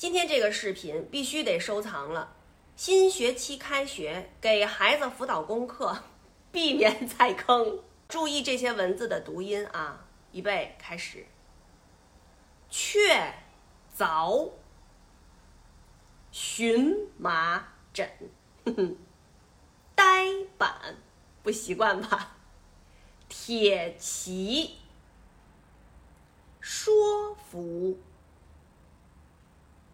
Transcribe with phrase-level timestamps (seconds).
[0.00, 2.34] 今天这个视频必须得收藏了。
[2.74, 6.04] 新学期开学，给孩子辅导功课，
[6.50, 7.80] 避免踩坑。
[8.08, 10.06] 注意这些文字的读音啊！
[10.32, 11.26] 预备开始。
[12.70, 13.34] 确
[13.94, 14.52] 凿
[16.32, 18.08] 荨麻疹，
[19.94, 20.96] 呆板
[21.42, 22.38] 不习惯吧？
[23.28, 24.78] 铁骑
[26.58, 27.98] 说服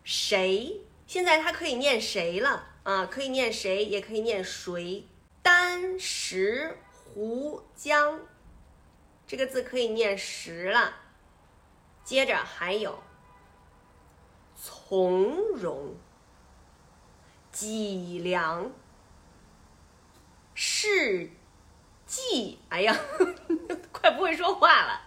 [0.06, 0.82] 谁？
[1.04, 3.06] 现在它可以念谁了啊？
[3.06, 5.04] 可以念谁，也可以念谁。
[5.42, 8.20] 单石湖江，
[9.26, 10.94] 这个字可以念石了。
[12.04, 13.02] 接着还有
[14.54, 15.96] 从容、
[17.50, 18.70] 脊梁、
[20.54, 21.30] 世
[22.06, 22.60] 纪。
[22.68, 22.96] 哎呀，
[23.90, 25.02] 快不会说话了。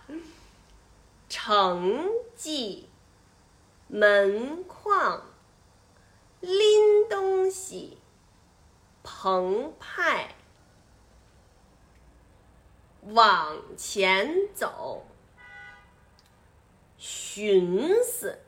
[1.30, 2.89] 成绩、
[3.90, 5.24] 门框、
[6.40, 7.98] 拎东西、
[9.04, 10.36] 澎湃、
[13.02, 15.06] 往前走。
[16.98, 18.40] 寻思，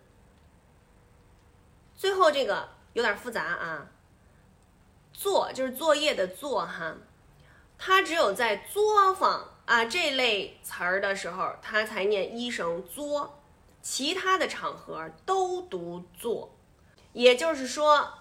[1.96, 3.88] 最后这个有点复杂啊。
[5.14, 6.96] 做就是作业的做哈，
[7.78, 13.41] 它只有在作坊啊这类词儿的时候，它才念一声作，
[13.82, 16.56] 其他的场合都读做。
[17.14, 18.14] 也就是说，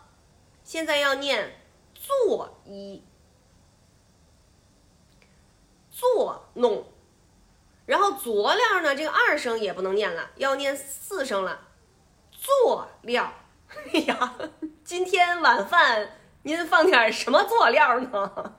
[0.65, 1.63] 现在要念
[1.95, 3.03] 作揖，
[5.91, 6.85] 作弄。
[7.87, 8.95] 然后佐料呢？
[8.95, 11.69] 这个二声也不能念了，要念四声了。
[12.33, 13.33] 佐料，
[13.69, 14.35] 哎 呀，
[14.85, 18.55] 今天晚饭您放点什么佐料呢？